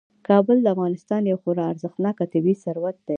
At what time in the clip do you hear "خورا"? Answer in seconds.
1.43-1.63